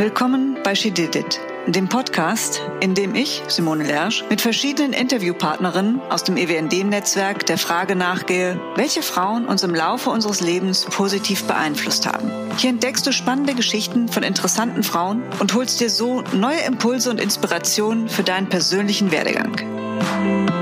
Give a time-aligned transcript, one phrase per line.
[0.00, 6.00] Willkommen bei She Did It, dem Podcast, in dem ich, Simone Lersch, mit verschiedenen Interviewpartnerinnen
[6.08, 12.06] aus dem EWND-Netzwerk der Frage nachgehe, welche Frauen uns im Laufe unseres Lebens positiv beeinflusst
[12.06, 12.30] haben.
[12.56, 17.20] Hier entdeckst du spannende Geschichten von interessanten Frauen und holst dir so neue Impulse und
[17.20, 20.59] Inspirationen für deinen persönlichen Werdegang.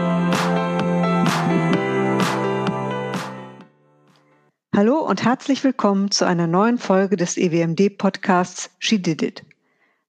[4.78, 9.42] Hallo und herzlich willkommen zu einer neuen Folge des EWMD-Podcasts She Did It.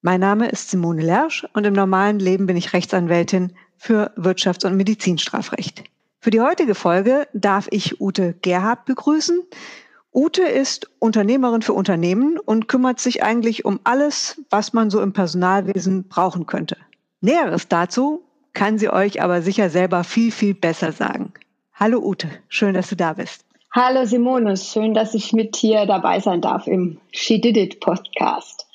[0.03, 4.77] Mein Name ist Simone Lersch und im normalen Leben bin ich Rechtsanwältin für Wirtschafts- und
[4.77, 5.85] Medizinstrafrecht.
[6.19, 9.41] Für die heutige Folge darf ich Ute Gerhard begrüßen.
[10.13, 15.13] Ute ist Unternehmerin für Unternehmen und kümmert sich eigentlich um alles, was man so im
[15.13, 16.77] Personalwesen brauchen könnte.
[17.21, 18.21] Näheres dazu
[18.53, 21.33] kann sie euch aber sicher selber viel, viel besser sagen.
[21.73, 23.48] Hallo Ute, schön, dass du da bist.
[23.71, 28.65] Hallo Simone, schön, dass ich mit hier dabei sein darf im She Did It Podcast.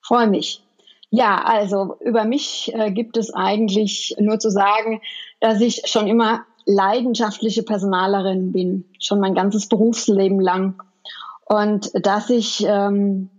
[0.00, 0.62] Freue mich.
[1.10, 5.00] Ja, also über mich äh, gibt es eigentlich nur zu sagen,
[5.40, 10.80] dass ich schon immer leidenschaftliche Personalerin bin, schon mein ganzes Berufsleben lang.
[11.46, 13.30] Und dass ich ähm,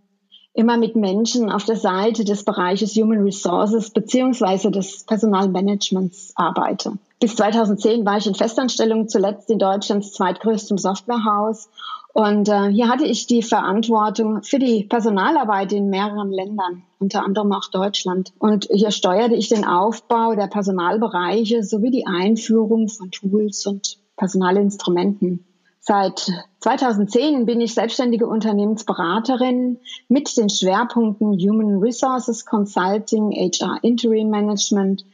[0.55, 6.93] immer mit Menschen auf der Seite des Bereiches Human Resources beziehungsweise des Personalmanagements arbeite.
[7.19, 11.69] Bis 2010 war ich in Festanstellung, zuletzt in Deutschlands zweitgrößtem Softwarehaus.
[12.13, 17.51] Und äh, hier hatte ich die Verantwortung für die Personalarbeit in mehreren Ländern, unter anderem
[17.51, 18.31] auch Deutschland.
[18.39, 25.45] Und hier steuerte ich den Aufbau der Personalbereiche sowie die Einführung von Tools und Personalinstrumenten.
[25.87, 35.05] Seit 2010 bin ich selbstständige Unternehmensberaterin mit den Schwerpunkten Human Resources Consulting, HR Interim Management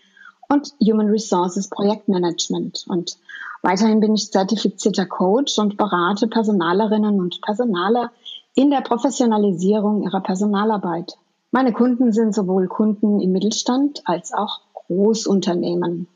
[0.48, 2.86] und Human Resources Projektmanagement.
[2.88, 3.18] Und
[3.62, 8.14] weiterhin bin ich zertifizierter Coach und berate Personalerinnen und Personaler
[8.56, 11.18] in der Professionalisierung ihrer Personalarbeit.
[11.52, 16.08] Meine Kunden sind sowohl Kunden im Mittelstand als auch Großunternehmen.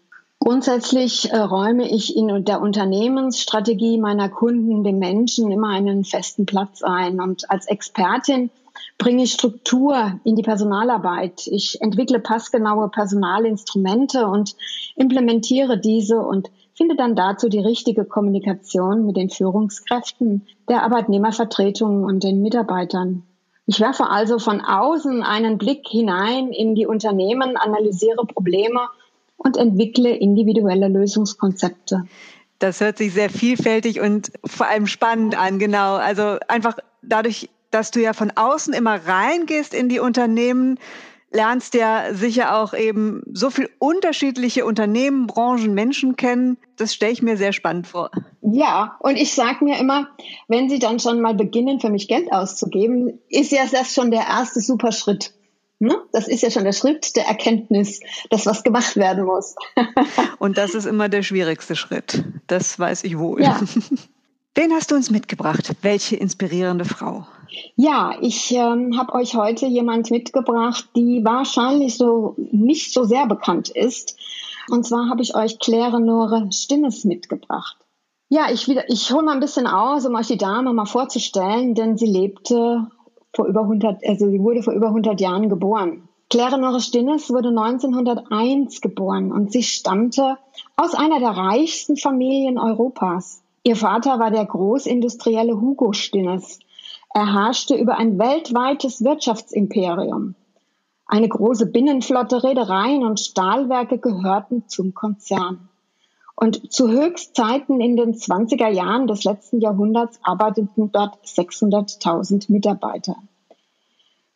[0.47, 6.83] Grundsätzlich äh, räume ich in der Unternehmensstrategie meiner Kunden dem Menschen immer einen festen Platz
[6.83, 7.19] ein.
[7.19, 8.51] Und als Expertin
[8.99, 11.47] bringe ich Struktur in die Personalarbeit.
[11.47, 14.55] Ich entwickle passgenaue Personalinstrumente und
[14.95, 22.23] implementiere diese und finde dann dazu die richtige Kommunikation mit den Führungskräften, der Arbeitnehmervertretung und
[22.23, 23.23] den Mitarbeitern.
[23.65, 28.81] Ich werfe also von außen einen Blick hinein in die Unternehmen, analysiere Probleme
[29.37, 32.03] und entwickle individuelle Lösungskonzepte.
[32.59, 35.95] Das hört sich sehr vielfältig und vor allem spannend an, genau.
[35.95, 40.79] Also einfach dadurch, dass du ja von außen immer reingehst in die Unternehmen,
[41.31, 46.57] lernst ja sicher auch eben so viel unterschiedliche Unternehmen, Branchen, Menschen kennen.
[46.77, 48.09] Das stelle ich mir sehr spannend vor.
[48.41, 50.07] Ja, und ich sage mir immer,
[50.47, 54.21] wenn sie dann schon mal beginnen, für mich Geld auszugeben, ist ja das schon der
[54.21, 55.34] erste super Schritt.
[55.79, 55.95] Ne?
[56.13, 57.99] Das ist ja schon der Schritt der Erkenntnis,
[58.29, 59.55] dass was gemacht werden muss.
[60.39, 62.23] Und das ist immer der schwierigste Schritt.
[62.47, 63.41] Das weiß ich wohl.
[63.41, 63.59] Ja.
[64.55, 65.75] Wen hast du uns mitgebracht?
[65.81, 67.27] Welche inspirierende Frau?
[67.75, 73.69] Ja, ich ähm, habe euch heute jemand mitgebracht, die wahrscheinlich so nicht so sehr bekannt
[73.69, 74.15] ist.
[74.69, 77.77] Und zwar habe ich euch Claire Nore Stinnes mitgebracht.
[78.29, 81.75] Ja, ich, wieder, ich hole mal ein bisschen aus, um euch die Dame mal vorzustellen,
[81.75, 82.87] denn sie lebte
[83.35, 86.07] vor über 100, also sie wurde vor über 100 Jahren geboren.
[86.29, 90.37] Claire Norris Stinnes wurde 1901 geboren und sie stammte
[90.75, 93.43] aus einer der reichsten Familien Europas.
[93.63, 96.59] Ihr Vater war der Großindustrielle Hugo Stinnes.
[97.13, 100.35] Er herrschte über ein weltweites Wirtschaftsimperium.
[101.07, 105.69] Eine große Binnenflotte, Reedereien und Stahlwerke gehörten zum Konzern.
[106.35, 113.15] Und zu Höchstzeiten in den 20er Jahren des letzten Jahrhunderts arbeiteten dort 600.000 Mitarbeiter.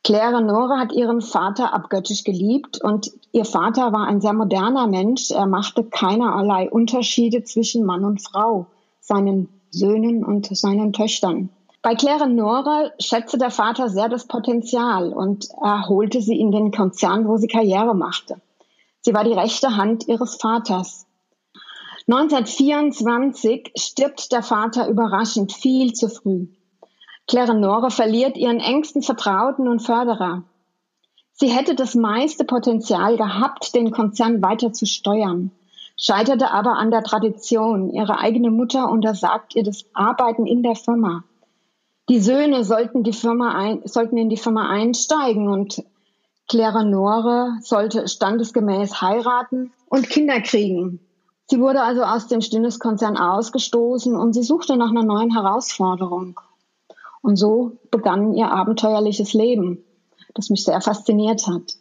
[0.03, 5.29] Claire Nore hat ihren Vater abgöttisch geliebt und ihr Vater war ein sehr moderner Mensch.
[5.29, 8.67] Er machte keinerlei Unterschiede zwischen Mann und Frau,
[9.01, 11.49] seinen Söhnen und seinen Töchtern.
[11.81, 16.71] Bei Claire Nore schätzte der Vater sehr das Potenzial und er holte sie in den
[16.71, 18.41] Konzern, wo sie Karriere machte.
[19.01, 21.05] Sie war die rechte Hand ihres Vaters.
[22.11, 26.47] 1924 stirbt der Vater überraschend viel zu früh.
[27.27, 30.41] Claire Nore verliert ihren engsten Vertrauten und Förderer.
[31.33, 35.51] Sie hätte das meiste Potenzial gehabt, den Konzern weiter zu steuern,
[35.97, 37.91] scheiterte aber an der Tradition.
[37.91, 41.23] Ihre eigene Mutter untersagt ihr das Arbeiten in der Firma.
[42.09, 45.83] Die Söhne sollten, die Firma ein, sollten in die Firma einsteigen und
[46.47, 51.01] Claire Nore sollte standesgemäß heiraten und Kinder kriegen.
[51.49, 56.39] Sie wurde also aus dem Stinnes-Konzern ausgestoßen und sie suchte nach einer neuen Herausforderung.
[57.21, 59.83] Und so begann ihr abenteuerliches Leben.
[60.35, 61.75] das mich sehr fasziniert hat.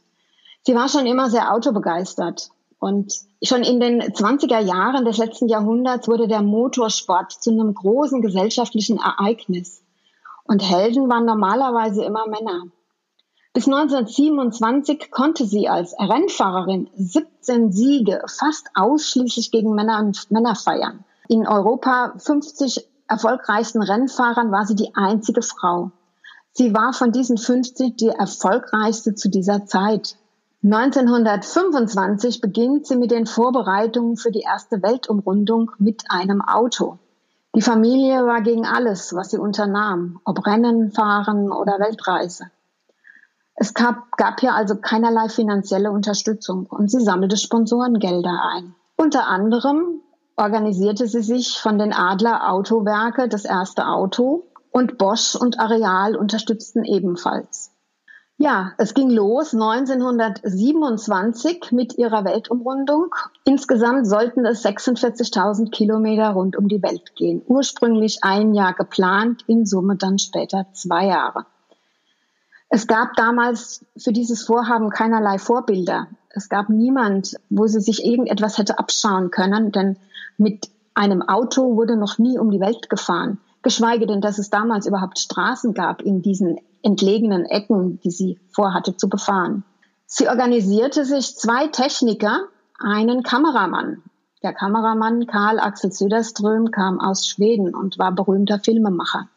[0.62, 2.48] Sie war schon immer sehr autobegeistert
[2.78, 3.12] und
[3.42, 8.96] schon in den 20er Jahren des letzten Jahrhunderts wurde der Motorsport zu einem großen gesellschaftlichen
[8.96, 9.82] Ereignis.
[10.44, 12.64] Und Helden waren normalerweise immer Männer.
[13.54, 21.04] Bis 1927 konnte sie als Rennfahrerin 17 Siege fast ausschließlich gegen Männer und Männer feiern.
[21.28, 25.90] In Europa 50 erfolgreichsten Rennfahrern war sie die einzige Frau.
[26.52, 30.16] Sie war von diesen 50 die erfolgreichste zu dieser Zeit.
[30.62, 36.98] 1925 beginnt sie mit den Vorbereitungen für die erste Weltumrundung mit einem Auto.
[37.54, 42.50] Die Familie war gegen alles, was sie unternahm, ob Rennen, Fahren oder Weltreise.
[43.60, 48.76] Es gab, gab hier also keinerlei finanzielle Unterstützung und sie sammelte Sponsorengelder ein.
[48.96, 50.00] Unter anderem
[50.36, 56.84] organisierte sie sich von den Adler Autowerke das erste Auto und Bosch und Areal unterstützten
[56.84, 57.72] ebenfalls.
[58.36, 63.12] Ja, es ging los 1927 mit ihrer Weltumrundung.
[63.42, 67.42] Insgesamt sollten es 46.000 Kilometer rund um die Welt gehen.
[67.44, 71.44] Ursprünglich ein Jahr geplant, in Summe dann später zwei Jahre.
[72.70, 76.08] Es gab damals für dieses Vorhaben keinerlei Vorbilder.
[76.30, 79.96] Es gab niemand, wo sie sich irgendetwas hätte abschauen können, denn
[80.36, 83.38] mit einem Auto wurde noch nie um die Welt gefahren.
[83.62, 88.96] Geschweige denn, dass es damals überhaupt Straßen gab in diesen entlegenen Ecken, die sie vorhatte
[88.96, 89.64] zu befahren.
[90.06, 92.44] Sie organisierte sich zwei Techniker,
[92.78, 94.02] einen Kameramann.
[94.42, 99.28] Der Kameramann Karl Axel Söderström kam aus Schweden und war berühmter Filmemacher.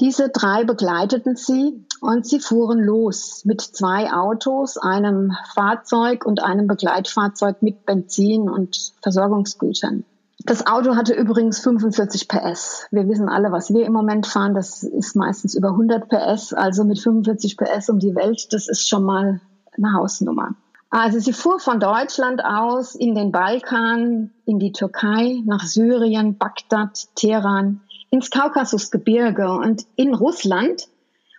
[0.00, 6.66] Diese drei begleiteten sie und sie fuhren los mit zwei Autos, einem Fahrzeug und einem
[6.66, 10.04] Begleitfahrzeug mit Benzin und Versorgungsgütern.
[10.44, 12.88] Das Auto hatte übrigens 45 PS.
[12.90, 14.52] Wir wissen alle, was wir im Moment fahren.
[14.52, 16.52] Das ist meistens über 100 PS.
[16.52, 19.40] Also mit 45 PS um die Welt, das ist schon mal
[19.74, 20.50] eine Hausnummer.
[20.90, 27.06] Also sie fuhr von Deutschland aus in den Balkan, in die Türkei, nach Syrien, Bagdad,
[27.14, 27.80] Teheran,
[28.10, 30.86] ins Kaukasusgebirge und in Russland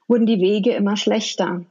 [0.08, 1.62] wurden die Wege immer schlechter.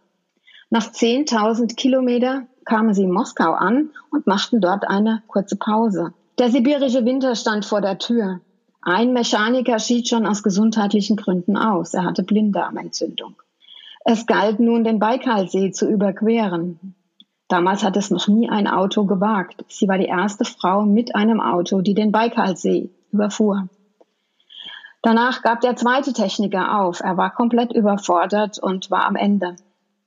[0.70, 6.12] Nach 10.000 Kilometer kamen sie in Moskau an und machten dort eine kurze Pause.
[6.38, 8.40] Der sibirische Winter stand vor der Tür.
[8.82, 11.94] Ein Mechaniker schied schon aus gesundheitlichen Gründen aus.
[11.94, 13.36] Er hatte Blinddarmentzündung.
[14.04, 16.94] Es galt nun, den Baikalsee zu überqueren.
[17.48, 19.64] Damals hat es noch nie ein Auto gewagt.
[19.68, 23.68] Sie war die erste Frau mit einem Auto, die den Baikalsee überfuhr.
[25.04, 27.00] Danach gab der zweite Techniker auf.
[27.00, 29.54] Er war komplett überfordert und war am Ende.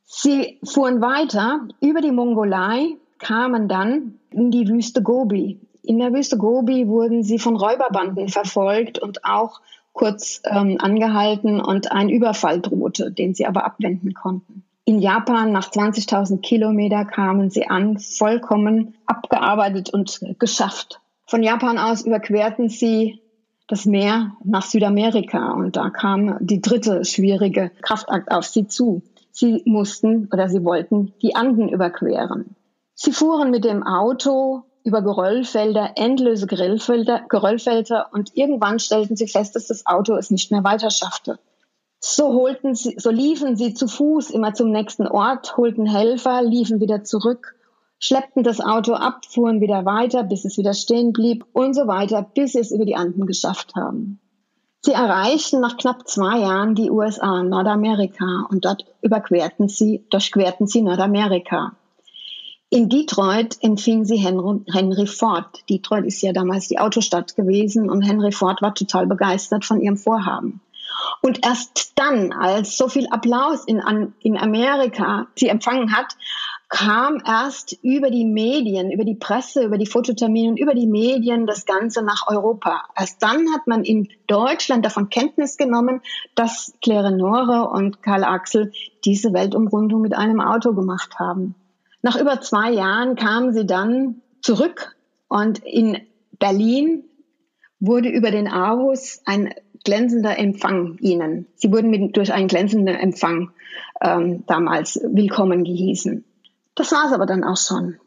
[0.06, 5.60] Sie fuhren weiter über die Mongolei, kamen dann in die Wüste Gobi.
[5.84, 9.62] In der Wüste Gobi wurden sie von Räuberbanden verfolgt und auch
[9.94, 14.64] kurz ähm, angehalten und ein Überfall drohte, den sie aber abwenden konnten.
[14.84, 21.02] In Japan nach 20.000 Kilometer kamen sie an, vollkommen abgearbeitet und geschafft.
[21.28, 23.22] Von Japan aus überquerten sie
[23.68, 29.02] das Meer nach Südamerika und da kam die dritte schwierige Kraftakt auf sie zu.
[29.32, 32.56] Sie mussten oder sie wollten die Anden überqueren.
[32.96, 39.56] Sie fuhren mit dem Auto über Geröllfelder, endlose Geröllfelder, Geröllfelder und irgendwann stellten sie fest,
[39.56, 41.38] dass das Auto es nicht mehr weiter schaffte.
[42.00, 46.80] So holten sie, so liefen sie zu Fuß immer zum nächsten Ort, holten Helfer, liefen
[46.80, 47.56] wieder zurück
[48.00, 52.22] schleppten das Auto ab, fuhren wieder weiter, bis es wieder stehen blieb und so weiter,
[52.22, 54.20] bis sie es über die Anden geschafft haben.
[54.82, 60.82] Sie erreichten nach knapp zwei Jahren die USA, Nordamerika, und dort überquerten sie, durchquerten sie
[60.82, 61.74] Nordamerika.
[62.70, 65.64] In Detroit empfing sie Henry Ford.
[65.70, 69.98] Detroit ist ja damals die Autostadt gewesen und Henry Ford war total begeistert von ihrem
[69.98, 70.62] Vorhaben.
[71.22, 73.82] Und erst dann, als so viel Applaus in,
[74.20, 76.18] in Amerika sie empfangen hat,
[76.70, 81.46] kam erst über die Medien, über die Presse, über die Fototermine und über die Medien
[81.48, 82.84] das Ganze nach Europa.
[82.98, 86.02] Erst dann hat man in Deutschland davon Kenntnis genommen,
[86.36, 88.74] dass Claire Nore und Karl Axel
[89.06, 91.56] diese Weltumrundung mit einem Auto gemacht haben.
[92.02, 94.96] Nach über zwei Jahren kamen sie dann zurück
[95.30, 95.98] und in
[96.38, 97.04] Berlin
[97.80, 101.48] wurde über den Aarhus ein glänzender Empfang ihnen.
[101.56, 103.52] Sie wurden mit, durch einen glänzenden Empfang
[104.02, 106.26] ähm, damals willkommen gehießen.
[106.78, 107.98] Das war es aber dann auch schon.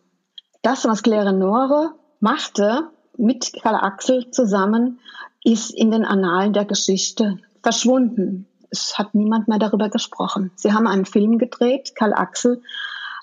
[0.62, 5.00] Das, was Claire Nore machte mit Karl Axel zusammen,
[5.42, 8.46] ist in den Annalen der Geschichte verschwunden.
[8.70, 10.52] Es hat niemand mehr darüber gesprochen.
[10.54, 11.96] Sie haben einen Film gedreht.
[11.96, 12.62] Karl Axel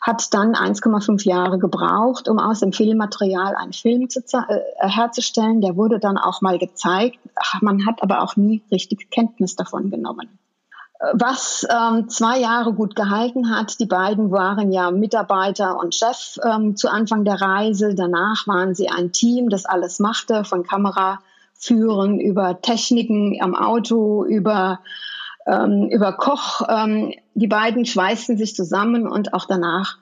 [0.01, 5.61] hat dann 1,5 Jahre gebraucht, um aus dem Filmmaterial einen Film zu, äh, herzustellen.
[5.61, 7.19] Der wurde dann auch mal gezeigt.
[7.61, 10.39] Man hat aber auch nie richtig Kenntnis davon genommen.
[11.13, 13.79] Was ähm, zwei Jahre gut gehalten hat.
[13.79, 17.93] Die beiden waren ja Mitarbeiter und Chef ähm, zu Anfang der Reise.
[17.93, 21.19] Danach waren sie ein Team, das alles machte, von Kamera
[21.53, 24.79] führen über Techniken am Auto, über
[25.45, 26.61] ähm, über Koch.
[26.67, 29.97] Ähm, die beiden schweißten sich zusammen und auch danach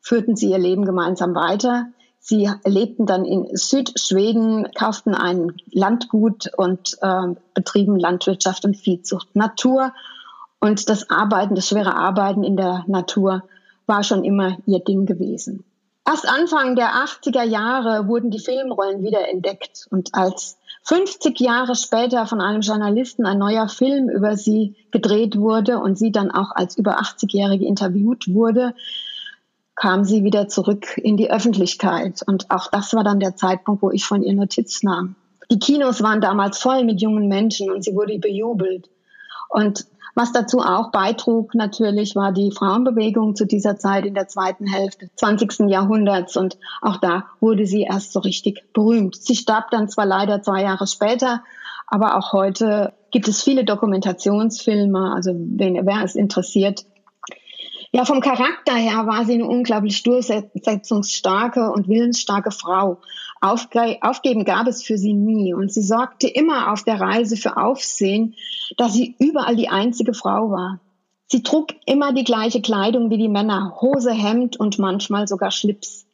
[0.00, 1.86] führten sie ihr Leben gemeinsam weiter.
[2.18, 9.34] Sie lebten dann in Südschweden, kauften ein Landgut und äh, betrieben Landwirtschaft und Viehzucht.
[9.34, 9.92] Natur
[10.60, 13.42] und das Arbeiten, das schwere Arbeiten in der Natur
[13.86, 15.64] war schon immer ihr Ding gewesen.
[16.06, 22.26] Erst Anfang der 80er Jahre wurden die Filmrollen wieder entdeckt und als 50 Jahre später
[22.26, 26.76] von einem Journalisten ein neuer Film über sie gedreht wurde und sie dann auch als
[26.76, 28.74] über 80-Jährige interviewt wurde,
[29.76, 32.22] kam sie wieder zurück in die Öffentlichkeit.
[32.26, 35.16] Und auch das war dann der Zeitpunkt, wo ich von ihr Notiz nahm.
[35.50, 38.88] Die Kinos waren damals voll mit jungen Menschen und sie wurde bejubelt.
[39.48, 44.66] Und was dazu auch beitrug natürlich war die Frauenbewegung zu dieser Zeit in der zweiten
[44.66, 45.70] Hälfte des 20.
[45.70, 49.16] Jahrhunderts und auch da wurde sie erst so richtig berühmt.
[49.16, 51.42] Sie starb dann zwar leider zwei Jahre später,
[51.86, 56.84] aber auch heute gibt es viele Dokumentationsfilme, also wen, wer es interessiert,
[57.92, 63.00] ja, vom Charakter her war sie eine unglaublich durchsetzungsstarke und willensstarke Frau.
[63.40, 65.54] Aufge aufgeben gab es für sie nie.
[65.54, 68.34] Und sie sorgte immer auf der Reise für Aufsehen,
[68.76, 70.80] da sie überall die einzige Frau war.
[71.26, 76.06] Sie trug immer die gleiche Kleidung wie die Männer, Hose, Hemd und manchmal sogar Schlips.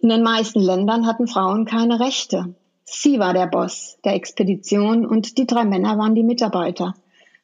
[0.00, 2.54] In den meisten Ländern hatten Frauen keine Rechte.
[2.84, 6.94] Sie war der Boss der Expedition und die drei Männer waren die Mitarbeiter.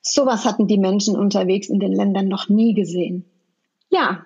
[0.01, 3.25] Sowas hatten die Menschen unterwegs in den Ländern noch nie gesehen.
[3.91, 4.25] Ja,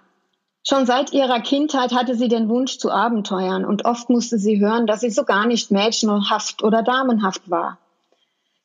[0.67, 4.87] schon seit ihrer Kindheit hatte sie den Wunsch zu Abenteuern und oft musste sie hören,
[4.87, 7.79] dass sie so gar nicht mädchenhaft oder damenhaft war.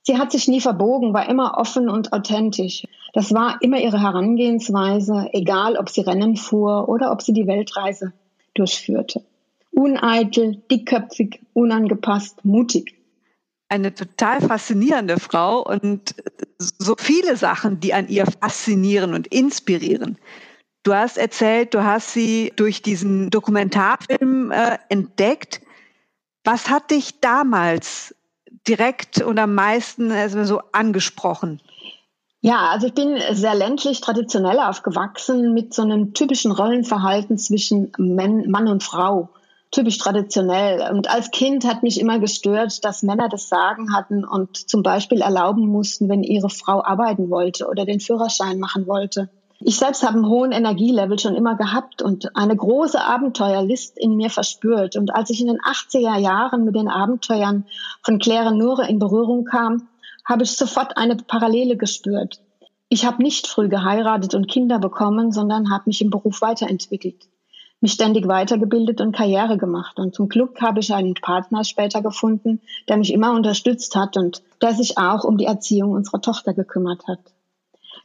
[0.04, 2.88] Sie hat sich nie verbogen, war immer offen und authentisch.
[3.12, 8.14] Das war immer ihre Herangehensweise, egal ob sie Rennen fuhr oder ob sie die Weltreise
[8.54, 9.24] durchführte.
[9.72, 12.96] Uneitel, dickköpfig, unangepasst, mutig.
[13.70, 16.16] Eine total faszinierende Frau und
[16.58, 20.18] so viele Sachen, die an ihr faszinieren und inspirieren.
[20.84, 25.62] Du hast erzählt, du hast sie durch diesen Dokumentarfilm äh, entdeckt.
[26.44, 28.16] Was hat dich damals
[28.68, 31.62] direkt und am meisten also so angesprochen?
[32.42, 38.68] Ja, also ich bin sehr ländlich traditionell aufgewachsen mit so einem typischen Rollenverhalten zwischen Mann
[38.68, 39.30] und Frau.
[39.72, 40.90] Typisch traditionell.
[40.92, 45.20] Und als Kind hat mich immer gestört, dass Männer das Sagen hatten und zum Beispiel
[45.22, 49.30] erlauben mussten, wenn ihre Frau arbeiten wollte oder den Führerschein machen wollte.
[49.60, 54.30] Ich selbst habe einen hohen Energielevel schon immer gehabt und eine große Abenteuerlist in mir
[54.30, 54.96] verspürt.
[54.96, 57.66] Und als ich in den 80er Jahren mit den Abenteuern
[58.04, 59.88] von Claire Nure in Berührung kam,
[60.26, 62.40] habe ich sofort eine Parallele gespürt.
[62.90, 67.28] Ich habe nicht früh geheiratet und Kinder bekommen, sondern habe mich im Beruf weiterentwickelt,
[67.82, 69.98] mich ständig weitergebildet und Karriere gemacht.
[70.00, 74.44] Und zum Glück habe ich einen Partner später gefunden, der mich immer unterstützt hat und
[74.62, 77.20] der sich auch um die Erziehung unserer Tochter gekümmert hat.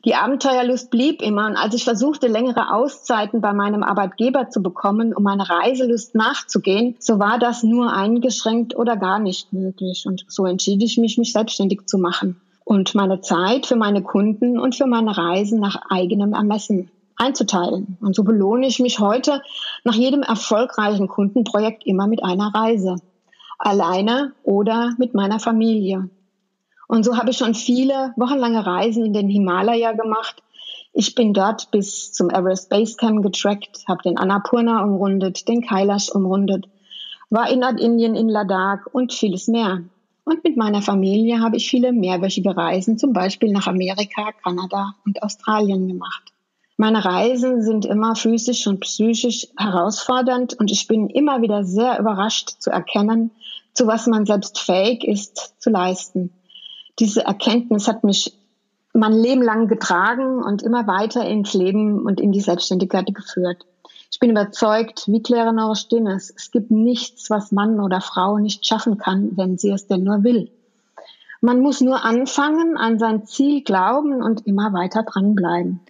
[0.04, 5.14] Die Abenteuerlust blieb immer und als ich versuchte, längere Auszeiten bei meinem Arbeitgeber zu bekommen,
[5.14, 10.04] um meiner Reiselust nachzugehen, so war das nur eingeschränkt oder gar nicht möglich.
[10.06, 14.59] Und so entschied ich mich, mich selbstständig zu machen und meine Zeit für meine Kunden
[14.59, 17.97] und für meine Reisen nach eigenem Ermessen einzuteilen.
[18.00, 19.40] Und so belohne ich mich heute
[19.85, 22.97] nach jedem erfolgreichen Kundenprojekt immer mit einer Reise.
[23.56, 26.11] Alleine oder mit meiner Familie.
[26.88, 30.42] Und so habe ich schon viele wochenlange Reisen in den Himalaya gemacht.
[30.92, 36.10] Ich bin dort bis zum Everest Base Camp getrackt, habe den Annapurna umrundet, den Kailash
[36.10, 36.68] umrundet,
[37.30, 39.84] war in Nordindien, in Ladakh und vieles mehr.
[40.24, 45.22] Und mit meiner Familie habe ich viele mehrwöchige Reisen, zum Beispiel nach Amerika, Kanada und
[45.22, 46.24] Australien gemacht.
[46.76, 52.50] Meine Reisen sind immer physisch und psychisch herausfordernd und ich bin immer wieder sehr überrascht
[52.58, 53.30] zu erkennen,
[53.72, 56.32] zu was man selbst fähig ist zu leisten
[56.99, 58.37] diese Erkenntnis hat mich
[58.92, 63.64] mein Leben lang getragen und immer weiter ins Leben und in die Selbstständigkeit geführt.
[64.11, 68.66] Ich bin überzeugt, wie Claire Norstein ist, es gibt nichts, was Mann oder Frau nicht
[68.66, 70.50] schaffen kann, wenn sie es denn nur will.
[71.40, 75.80] Man muss nur anfangen, an sein Ziel glauben und immer weiter dranbleiben.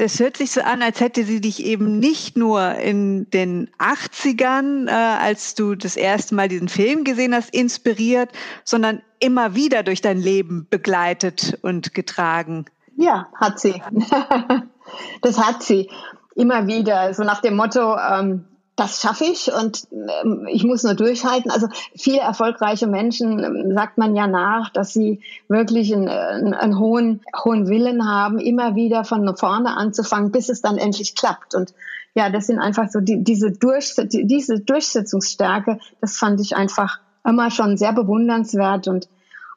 [0.00, 4.88] Das hört sich so an, als hätte sie dich eben nicht nur in den 80ern,
[4.88, 8.30] äh, als du das erste Mal diesen Film gesehen hast, inspiriert,
[8.64, 12.64] sondern immer wieder durch dein Leben begleitet und getragen.
[12.96, 13.82] Ja, hat sie.
[15.20, 15.90] das hat sie.
[16.34, 17.12] Immer wieder.
[17.12, 18.46] So nach dem Motto, ähm,
[18.80, 21.50] das schaffe ich und ähm, ich muss nur durchhalten.
[21.50, 26.78] Also viele erfolgreiche Menschen ähm, sagt man ja nach, dass sie wirklich einen, einen, einen,
[26.78, 31.54] hohen, hohen Willen haben, immer wieder von vorne anzufangen, bis es dann endlich klappt.
[31.54, 31.74] Und
[32.14, 37.50] ja, das sind einfach so die, diese, Durchset diese Durchsetzungsstärke, das fand ich einfach immer
[37.50, 39.08] schon sehr bewundernswert und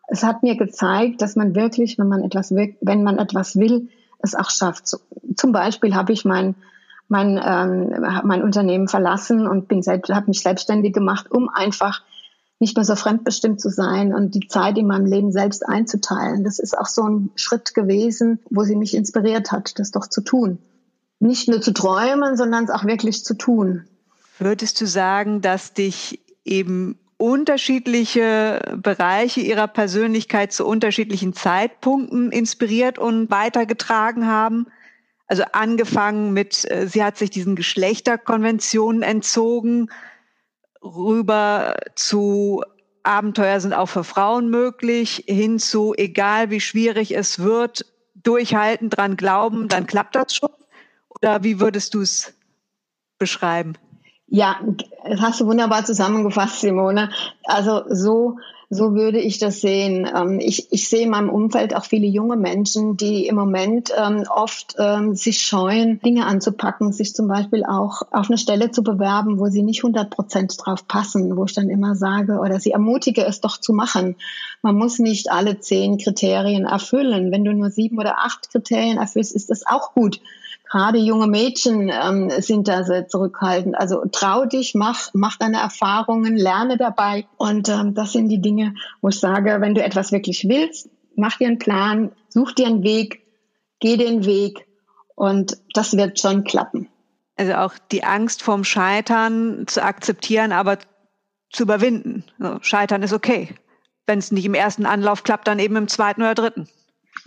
[0.09, 3.87] es hat mir gezeigt, dass man wirklich, wenn man etwas will, wenn man etwas will,
[4.19, 4.87] es auch schafft.
[5.37, 6.55] Zum Beispiel habe ich mein
[7.07, 7.93] mein, ähm,
[8.23, 12.01] mein Unternehmen verlassen und bin selbst, habe mich selbstständig gemacht, um einfach
[12.59, 16.43] nicht mehr so fremdbestimmt zu sein und die Zeit in meinem Leben selbst einzuteilen.
[16.43, 20.21] Das ist auch so ein Schritt gewesen, wo sie mich inspiriert hat, das doch zu
[20.21, 20.59] tun.
[21.19, 23.85] Nicht nur zu träumen, sondern es auch wirklich zu tun.
[24.39, 33.29] Würdest du sagen, dass dich eben unterschiedliche Bereiche ihrer Persönlichkeit zu unterschiedlichen Zeitpunkten inspiriert und
[33.29, 34.67] weitergetragen haben?
[35.27, 39.89] Also angefangen mit, äh, sie hat sich diesen Geschlechterkonventionen entzogen,
[40.81, 42.63] rüber zu
[43.03, 49.17] Abenteuer sind auch für Frauen möglich, hin zu, egal wie schwierig es wird, durchhalten, dran
[49.17, 50.49] glauben, dann klappt das schon?
[51.09, 52.33] Oder wie würdest du es
[53.17, 53.73] beschreiben?
[54.27, 54.59] Ja,
[55.05, 57.11] das hast du wunderbar zusammengefasst, Simone.
[57.43, 58.37] Also so
[58.73, 60.09] so würde ich das sehen.
[60.13, 64.25] Ähm, ich, ich sehe in meinem Umfeld auch viele junge Menschen, die im Moment ähm,
[64.33, 69.39] oft ähm, sich scheuen, Dinge anzupacken, sich zum Beispiel auch auf eine Stelle zu bewerben,
[69.39, 73.25] wo sie nicht 100 Prozent drauf passen, wo ich dann immer sage oder sie ermutige
[73.25, 74.15] es doch zu machen.
[74.61, 77.31] Man muss nicht alle zehn Kriterien erfüllen.
[77.31, 80.19] Wenn du nur sieben oder acht Kriterien erfüllst, ist das auch gut
[80.73, 83.77] gerade junge Mädchen ähm, sind da sehr zurückhaltend.
[83.77, 87.27] Also trau dich, mach, mach deine Erfahrungen, lerne dabei.
[87.37, 91.37] Und ähm, das sind die Dinge, wo ich sage, wenn du etwas wirklich willst, mach
[91.37, 93.21] dir einen Plan, such dir einen Weg,
[93.81, 94.65] geh den Weg
[95.13, 96.89] und das wird schon klappen.
[97.35, 100.79] Also auch die Angst vorm Scheitern zu akzeptieren, aber
[101.51, 102.23] zu überwinden.
[102.61, 103.53] Scheitern ist okay.
[104.07, 106.67] Wenn es nicht im ersten Anlauf klappt, dann eben im zweiten oder dritten.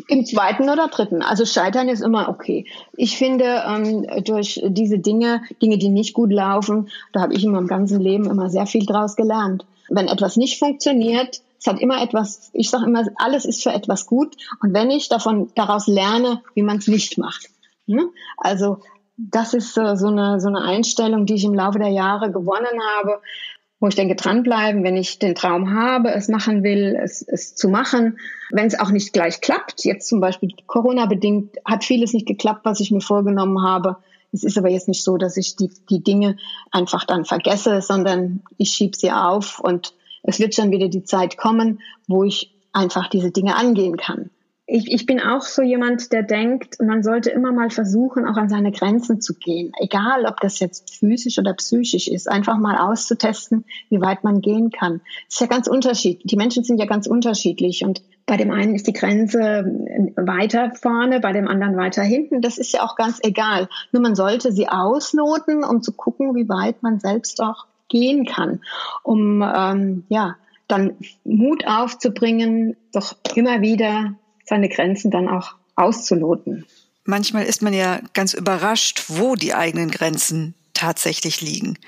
[0.08, 1.22] Im zweiten oder dritten.
[1.22, 2.66] Also Scheitern ist immer okay.
[2.96, 7.52] Ich finde, ähm, durch diese Dinge, Dinge, die nicht gut laufen, da habe ich in
[7.52, 9.64] meinem ganzen Leben immer sehr viel draus gelernt.
[9.88, 14.06] Wenn etwas nicht funktioniert, es hat immer etwas, ich sage immer, alles ist für etwas
[14.06, 14.36] gut.
[14.60, 17.48] Und wenn ich davon daraus lerne, wie man es nicht macht.
[17.86, 18.08] Ne?
[18.36, 18.80] Also
[19.16, 22.80] das ist äh, so, eine, so eine Einstellung, die ich im Laufe der Jahre gewonnen
[22.98, 23.20] habe
[23.78, 27.68] wo ich denke, dranbleiben, wenn ich den Traum habe, es machen will, es, es zu
[27.68, 28.18] machen.
[28.50, 32.80] Wenn es auch nicht gleich klappt, jetzt zum Beispiel Corona-bedingt, hat vieles nicht geklappt, was
[32.80, 33.96] ich mir vorgenommen habe.
[34.32, 36.36] Es ist aber jetzt nicht so, dass ich die, die Dinge
[36.70, 41.36] einfach dann vergesse, sondern ich schiebe sie auf und es wird schon wieder die Zeit
[41.36, 44.30] kommen, wo ich einfach diese Dinge angehen kann
[44.68, 48.48] ich, ich bin auch so jemand, der denkt, man sollte immer mal versuchen, auch an
[48.48, 49.70] seine Grenzen zu gehen.
[49.78, 52.28] Egal, ob das jetzt physisch oder psychisch ist.
[52.28, 55.00] Einfach mal auszutesten, wie weit man gehen kann.
[55.26, 56.26] Das ist ja ganz unterschiedlich.
[56.26, 57.84] Die Menschen sind ja ganz unterschiedlich.
[57.84, 59.64] Und bei dem einen ist die Grenze
[60.16, 62.40] weiter vorne, bei dem anderen weiter hinten.
[62.40, 63.68] Das ist ja auch ganz egal.
[63.92, 68.60] Nur man sollte sie ausloten, um zu gucken, wie weit man selbst auch gehen kann.
[69.04, 70.34] Um, ähm, ja,
[70.66, 76.64] dann Mut aufzubringen, doch immer wieder seine Grenzen dann auch auszuloten.
[77.04, 81.78] Manchmal ist man ja ganz überrascht, wo die eigenen Grenzen tatsächlich liegen.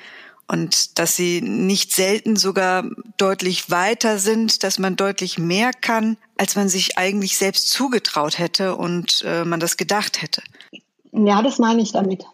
[0.50, 2.84] Und dass sie nicht selten sogar
[3.18, 8.76] deutlich weiter sind, dass man deutlich mehr kann, als man sich eigentlich selbst zugetraut hätte
[8.76, 10.42] und äh, man das gedacht hätte.
[11.12, 12.24] Ja, das meine ich damit.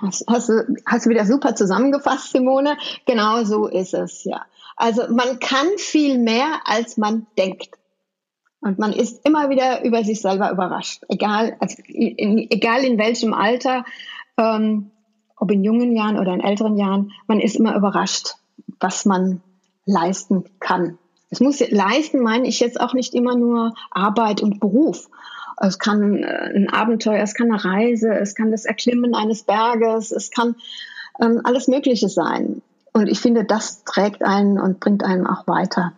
[0.00, 2.76] Hast, hast, du, hast du wieder super zusammengefasst, Simone?
[3.06, 4.44] Genau so ist es, ja.
[4.76, 7.70] Also man kann viel mehr, als man denkt.
[8.64, 13.34] Und man ist immer wieder über sich selber überrascht, egal, also in, egal in welchem
[13.34, 13.84] Alter,
[14.38, 14.90] ähm,
[15.36, 18.36] ob in jungen Jahren oder in älteren Jahren, man ist immer überrascht,
[18.80, 19.42] was man
[19.84, 20.96] leisten kann.
[21.28, 25.10] Es muss leisten, meine ich jetzt auch nicht immer nur Arbeit und Beruf.
[25.58, 30.10] Es kann äh, ein Abenteuer, es kann eine Reise, es kann das Erklimmen eines Berges,
[30.10, 30.56] es kann
[31.20, 32.62] ähm, alles Mögliche sein.
[32.94, 35.92] Und ich finde, das trägt einen und bringt einen auch weiter.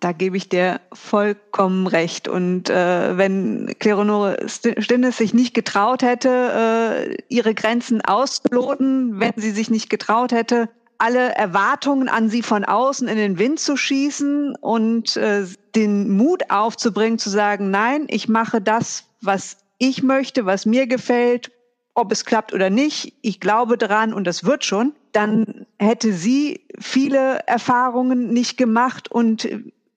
[0.00, 2.26] Da gebe ich dir vollkommen recht.
[2.26, 9.50] Und äh, wenn Kleonore Stinnes sich nicht getraut hätte, äh, ihre Grenzen auszuloten, wenn sie
[9.50, 14.54] sich nicht getraut hätte, alle Erwartungen an sie von außen in den Wind zu schießen
[14.56, 20.66] und äh, den Mut aufzubringen, zu sagen, nein, ich mache das, was ich möchte, was
[20.66, 21.50] mir gefällt,
[21.94, 26.60] ob es klappt oder nicht, ich glaube dran und das wird schon, dann hätte sie
[26.78, 29.48] viele Erfahrungen nicht gemacht und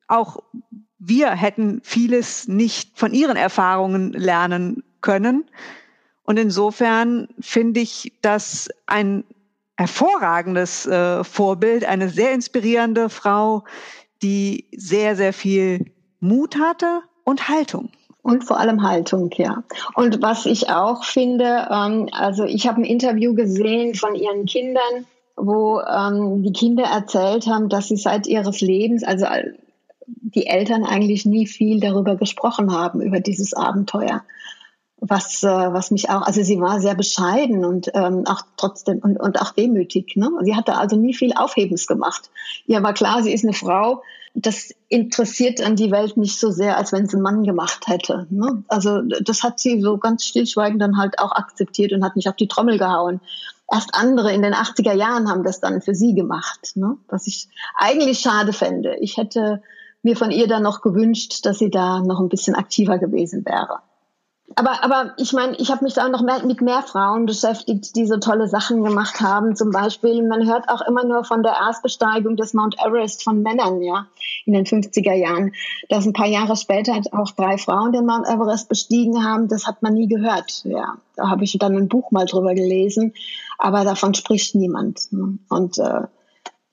[0.08, 0.40] auch
[1.06, 5.46] wir hätten vieles nicht von ihren Erfahrungen lernen können.
[6.24, 9.26] Und insofern finde ich das ein
[9.76, 13.64] hervorragendes äh, Vorbild, eine sehr inspirierende Frau,
[14.22, 17.90] die sehr, sehr viel Mut hatte und Haltung.
[18.22, 19.64] Und vor allem Haltung, ja.
[19.96, 25.06] Und was ich auch finde, ähm, also ich habe ein Interview gesehen von ihren Kindern,
[25.36, 29.26] wo ähm, die Kinder erzählt haben, dass sie seit ihres Lebens, also
[30.06, 34.24] die Eltern eigentlich nie viel darüber gesprochen haben, über dieses Abenteuer.
[34.98, 39.20] Was, äh, was mich auch, also sie war sehr bescheiden und ähm, auch trotzdem und,
[39.20, 40.16] und auch demütig.
[40.16, 40.30] Ne?
[40.44, 42.30] Sie hatte also nie viel Aufhebens gemacht.
[42.68, 44.02] Ihr war klar, sie ist eine Frau,
[44.34, 48.26] das interessiert an die Welt nicht so sehr, als wenn es ein Mann gemacht hätte.
[48.30, 48.64] Ne?
[48.68, 52.36] Also das hat sie so ganz stillschweigend dann halt auch akzeptiert und hat nicht auf
[52.36, 53.20] die Trommel gehauen.
[53.72, 56.98] Erst andere in den 80er Jahren haben das dann für sie gemacht, ne?
[57.08, 58.98] was ich eigentlich schade fände.
[59.00, 59.62] Ich hätte
[60.04, 63.80] mir von ihr dann noch gewünscht, dass sie da noch ein bisschen aktiver gewesen wäre.
[64.56, 68.06] Aber, aber ich meine, ich habe mich da noch mehr, mit mehr Frauen beschäftigt, die
[68.06, 69.56] so tolle Sachen gemacht haben.
[69.56, 73.82] Zum Beispiel, man hört auch immer nur von der Erstbesteigung des Mount Everest von Männern,
[73.82, 74.06] ja,
[74.46, 75.54] in den 50er Jahren.
[75.90, 79.82] Dass ein paar Jahre später auch drei Frauen den Mount Everest bestiegen haben, das hat
[79.82, 80.64] man nie gehört.
[80.66, 83.14] Ja, da habe ich dann ein Buch mal drüber gelesen,
[83.58, 85.12] aber davon spricht niemand.
[85.12, 85.40] Ne?
[85.50, 86.02] Und äh,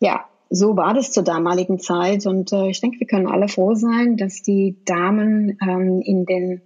[0.01, 2.27] ja, so war das zur damaligen Zeit.
[2.27, 6.63] Und äh, ich denke, wir können alle froh sein, dass die Damen ähm, in den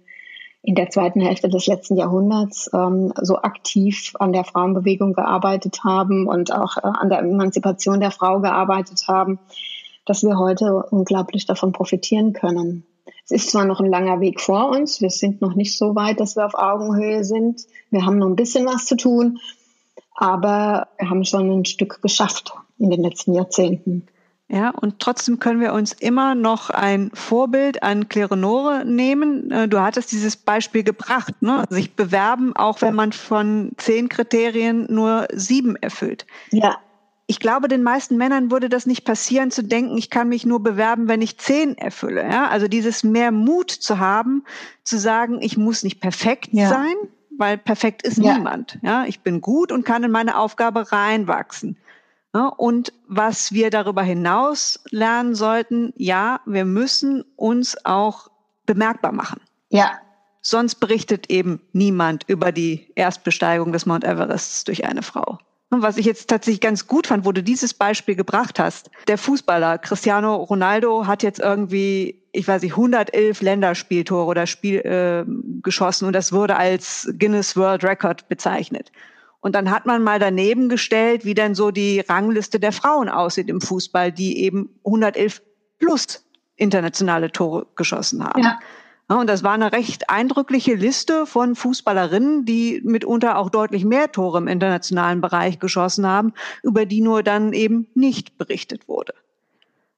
[0.65, 6.27] in der zweiten Hälfte des letzten Jahrhunderts ähm, so aktiv an der Frauenbewegung gearbeitet haben
[6.27, 9.37] und auch äh, an der Emanzipation der Frau gearbeitet haben,
[10.05, 12.83] dass wir heute unglaublich davon profitieren können.
[13.25, 16.19] Es ist zwar noch ein langer Weg vor uns, wir sind noch nicht so weit,
[16.19, 17.61] dass wir auf Augenhöhe sind.
[17.91, 19.37] Wir haben noch ein bisschen was zu tun,
[20.15, 24.07] aber wir haben schon ein Stück geschafft in den letzten Jahrzehnten.
[24.47, 29.49] Ja, und trotzdem können wir uns immer noch ein Vorbild an Klerenore nehmen.
[29.49, 31.65] Äh, du hattest dieses Beispiel gebracht, ne?
[31.69, 36.27] sich bewerben, auch wenn man von zehn Kriterien nur sieben erfüllt.
[36.51, 36.77] Ja.
[37.25, 40.61] Ich glaube, den meisten Männern würde das nicht passieren, zu denken, ich kann mich nur
[40.61, 42.21] bewerben, wenn ich zehn erfülle.
[42.21, 42.47] Ja?
[42.47, 44.43] Also dieses mehr Mut zu haben,
[44.83, 46.69] zu sagen, ich muss nicht perfekt ja.
[46.69, 46.93] sein,
[47.37, 48.37] weil perfekt ist ja.
[48.37, 48.79] niemand.
[48.81, 51.77] Ja, ich bin gut und kann in meine Aufgabe reinwachsen.
[52.33, 58.29] Ja, und was wir darüber hinaus lernen sollten, ja, wir müssen uns auch
[58.65, 59.39] bemerkbar machen.
[59.69, 59.99] Ja.
[60.41, 65.39] Sonst berichtet eben niemand über die Erstbesteigung des Mount Everests durch eine Frau.
[65.71, 68.91] Und was ich jetzt tatsächlich ganz gut fand, wo du dieses Beispiel gebracht hast.
[69.07, 75.25] Der Fußballer Cristiano Ronaldo hat jetzt irgendwie ich weiß nicht, 111 Länderspieltore oder Spiel äh,
[75.61, 78.91] geschossen und das wurde als Guinness World Record bezeichnet.
[79.39, 83.47] Und dann hat man mal daneben gestellt, wie denn so die Rangliste der Frauen aussieht
[83.47, 85.41] im Fußball, die eben 111
[85.77, 88.41] plus internationale Tore geschossen haben.
[88.41, 88.59] Ja.
[89.07, 94.11] Ja, und das war eine recht eindrückliche Liste von Fußballerinnen, die mitunter auch deutlich mehr
[94.11, 99.13] Tore im internationalen Bereich geschossen haben, über die nur dann eben nicht berichtet wurde.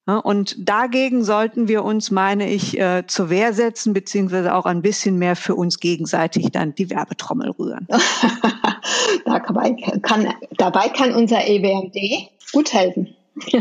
[0.08, 5.18] Und dagegen sollten wir uns, meine ich, äh, zur Wehr setzen, beziehungsweise auch ein bisschen
[5.18, 7.88] mehr für uns gegenseitig dann die Werbetrommel rühren.
[9.26, 13.14] dabei, kann, dabei kann unser EWMD gut helfen.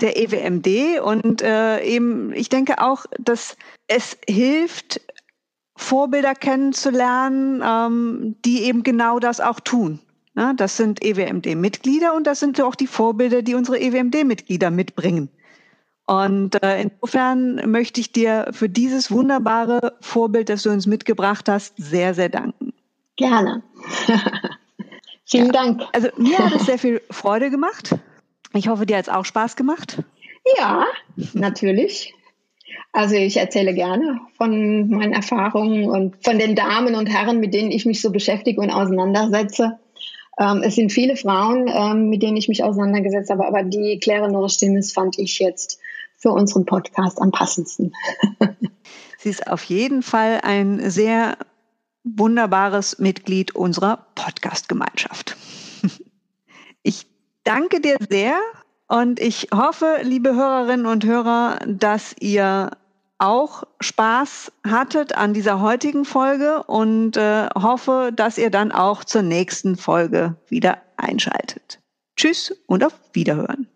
[0.00, 5.00] Der EWMD und äh, eben, ich denke auch, dass es hilft,
[5.76, 10.00] Vorbilder kennenzulernen, ähm, die eben genau das auch tun.
[10.34, 15.28] Ja, das sind EWMD-Mitglieder und das sind auch die Vorbilder, die unsere EWMD-Mitglieder mitbringen.
[16.08, 21.74] Und äh, insofern möchte ich dir für dieses wunderbare Vorbild, das du uns mitgebracht hast,
[21.76, 22.72] sehr, sehr danken.
[23.16, 23.62] Gerne.
[25.26, 25.52] Vielen ja.
[25.52, 25.82] Dank.
[25.92, 27.94] Also mir hat es sehr viel Freude gemacht.
[28.54, 30.02] Ich hoffe, dir hat es auch Spaß gemacht.
[30.56, 30.86] Ja,
[31.34, 32.14] natürlich.
[32.92, 37.70] Also ich erzähle gerne von meinen Erfahrungen und von den Damen und Herren, mit denen
[37.70, 39.78] ich mich so beschäftige und auseinandersetze.
[40.40, 44.30] Ähm, es sind viele Frauen, ähm, mit denen ich mich auseinandergesetzt habe, aber die Claire
[44.30, 45.78] Norris Stimmes fand ich jetzt
[46.18, 47.94] für unseren Podcast am passendsten.
[49.18, 51.38] Sie ist auf jeden Fall ein sehr
[52.04, 55.36] wunderbares Mitglied unserer Podcast-Gemeinschaft.
[56.84, 57.06] Ich
[57.42, 58.38] danke dir sehr
[58.86, 62.70] und ich hoffe, liebe Hörerinnen und Hörer, dass ihr
[63.18, 69.22] auch Spaß hattet an dieser heutigen Folge und äh, hoffe, dass ihr dann auch zur
[69.22, 71.80] nächsten Folge wieder einschaltet.
[72.16, 73.66] Tschüss und auf Wiederhören.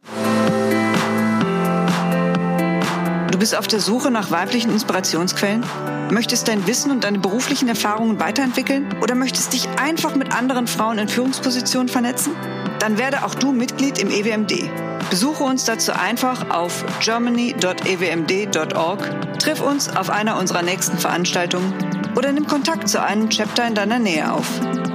[3.32, 5.64] Du bist auf der Suche nach weiblichen Inspirationsquellen?
[6.10, 8.94] Möchtest dein Wissen und deine beruflichen Erfahrungen weiterentwickeln?
[9.00, 12.36] Oder möchtest dich einfach mit anderen Frauen in Führungspositionen vernetzen?
[12.78, 14.68] Dann werde auch du Mitglied im EWMD.
[15.08, 21.72] Besuche uns dazu einfach auf germany.ewmd.org, triff uns auf einer unserer nächsten Veranstaltungen
[22.14, 24.46] oder nimm Kontakt zu einem Chapter in deiner Nähe auf.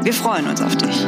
[0.04, 1.06] Wir freuen uns auf dich.